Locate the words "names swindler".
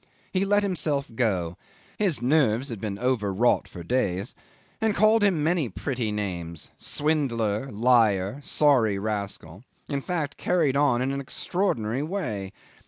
6.11-7.71